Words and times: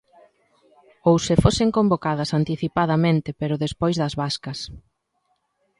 Ou 1.09 1.15
se 1.25 1.35
fosen 1.43 1.69
convocadas 1.77 2.33
anticipadamente 2.39 3.29
pero 3.39 3.61
despois 3.65 3.95
das 4.01 4.13
vascas. 4.21 4.59